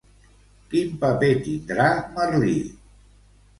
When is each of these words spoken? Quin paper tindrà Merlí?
Quin 0.71 0.95
paper 1.03 1.29
tindrà 1.49 1.87
Merlí? 2.17 2.57